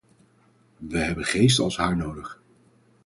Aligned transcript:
We 0.77 0.97
hebben 0.97 1.25
geesten 1.25 1.63
als 1.63 1.77
haar 1.77 1.97
nodig. 1.97 2.41